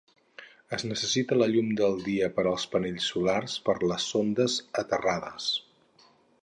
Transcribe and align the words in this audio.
Es 0.77 0.85
necessita 0.91 1.37
la 1.41 1.47
llum 1.51 1.67
del 1.81 1.99
dia 2.07 2.31
per 2.39 2.47
als 2.53 2.65
panells 2.73 3.11
solars 3.13 3.59
per 3.69 3.77
les 3.93 4.09
sondes 4.15 4.61
aterrades. 4.85 5.53